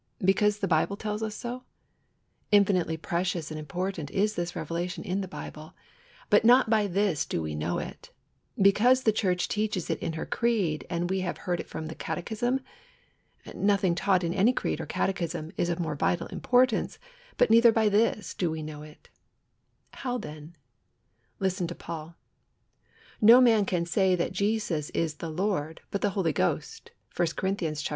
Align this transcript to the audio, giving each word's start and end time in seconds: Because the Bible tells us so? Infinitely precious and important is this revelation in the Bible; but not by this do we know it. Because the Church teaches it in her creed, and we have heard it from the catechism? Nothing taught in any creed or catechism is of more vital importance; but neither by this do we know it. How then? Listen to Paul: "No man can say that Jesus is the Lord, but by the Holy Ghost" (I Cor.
Because 0.25 0.57
the 0.57 0.67
Bible 0.67 0.97
tells 0.97 1.21
us 1.21 1.35
so? 1.35 1.63
Infinitely 2.51 2.97
precious 2.97 3.51
and 3.51 3.59
important 3.59 4.09
is 4.09 4.33
this 4.33 4.55
revelation 4.55 5.03
in 5.03 5.21
the 5.21 5.27
Bible; 5.27 5.75
but 6.31 6.43
not 6.43 6.71
by 6.71 6.87
this 6.87 7.23
do 7.23 7.39
we 7.39 7.53
know 7.53 7.77
it. 7.77 8.09
Because 8.59 9.03
the 9.03 9.11
Church 9.11 9.47
teaches 9.47 9.91
it 9.91 9.99
in 9.99 10.13
her 10.13 10.25
creed, 10.25 10.87
and 10.89 11.07
we 11.07 11.19
have 11.19 11.37
heard 11.45 11.59
it 11.59 11.69
from 11.69 11.85
the 11.85 11.93
catechism? 11.93 12.61
Nothing 13.53 13.93
taught 13.93 14.23
in 14.23 14.33
any 14.33 14.53
creed 14.53 14.81
or 14.81 14.87
catechism 14.87 15.51
is 15.55 15.69
of 15.69 15.79
more 15.79 15.93
vital 15.95 16.25
importance; 16.29 16.97
but 17.37 17.51
neither 17.51 17.71
by 17.71 17.87
this 17.87 18.33
do 18.33 18.49
we 18.49 18.63
know 18.63 18.81
it. 18.81 19.07
How 19.93 20.17
then? 20.17 20.55
Listen 21.39 21.67
to 21.67 21.75
Paul: 21.75 22.15
"No 23.21 23.39
man 23.39 23.65
can 23.67 23.85
say 23.85 24.15
that 24.15 24.31
Jesus 24.33 24.89
is 24.95 25.17
the 25.17 25.29
Lord, 25.29 25.79
but 25.91 26.01
by 26.01 26.07
the 26.07 26.11
Holy 26.15 26.33
Ghost" 26.33 26.89
(I 27.19 27.25
Cor. 27.27 27.55